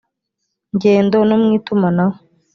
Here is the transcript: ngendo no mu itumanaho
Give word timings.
ngendo 0.75 1.17
no 1.29 1.35
mu 1.41 1.49
itumanaho 1.57 2.17